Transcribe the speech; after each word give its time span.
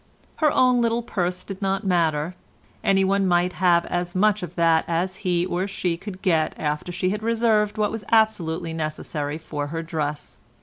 Her 0.37 0.51
own 0.51 0.81
little 0.81 1.03
purse 1.03 1.43
did 1.43 1.61
not 1.61 1.85
matter; 1.85 2.33
any 2.83 3.03
one 3.03 3.27
might 3.27 3.53
have 3.61 3.85
as 3.85 4.15
much 4.15 4.41
of 4.41 4.55
that 4.55 4.83
as 4.87 5.17
he 5.17 5.45
or 5.45 5.67
she 5.67 5.95
could 5.95 6.23
get 6.23 6.55
after 6.57 6.91
she 6.91 7.11
had 7.11 7.21
reserved 7.21 7.77
what 7.77 7.91
was 7.91 8.03
absolutely 8.11 8.73
necessary 8.73 9.37
for 9.37 9.67
her 9.67 9.83
dress. 9.83 10.39